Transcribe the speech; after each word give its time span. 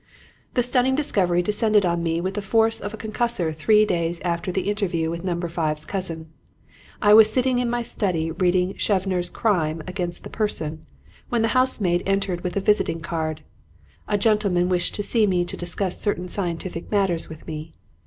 "The 0.55 0.63
stunning 0.63 0.95
discovery 0.95 1.43
descended 1.43 1.85
on 1.85 2.01
me 2.01 2.19
with 2.21 2.33
the 2.33 2.41
force 2.41 2.79
of 2.79 2.91
a 2.91 2.97
concussor 2.97 3.53
three 3.53 3.85
days 3.85 4.19
after 4.21 4.51
the 4.51 4.67
interview 4.67 5.11
with 5.11 5.23
Number 5.23 5.47
Five's 5.47 5.85
cousin. 5.85 6.31
I 7.03 7.13
was 7.13 7.31
sitting 7.31 7.59
in 7.59 7.69
my 7.69 7.83
study 7.83 8.31
reading 8.31 8.73
Chevers' 8.77 9.29
'Crime 9.29 9.83
against 9.85 10.23
the 10.23 10.31
Person' 10.31 10.87
when 11.29 11.43
the 11.43 11.49
housemaid 11.49 12.01
entered 12.07 12.41
with 12.41 12.57
a 12.57 12.61
visiting 12.61 13.01
card. 13.01 13.43
'A 14.07 14.17
gentleman 14.17 14.69
wished 14.69 14.95
to 14.95 15.03
see 15.03 15.27
me 15.27 15.45
to 15.45 15.55
discuss 15.55 16.01
certain 16.01 16.27
scientific 16.27 16.89
matters 16.89 17.29
with 17.29 17.45
me.' 17.45 17.71